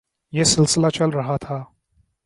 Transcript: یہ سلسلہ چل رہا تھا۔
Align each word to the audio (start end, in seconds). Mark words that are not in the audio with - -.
یہ 0.31 0.43
سلسلہ 0.43 0.87
چل 0.89 1.09
رہا 1.09 1.37
تھا۔ 1.37 1.63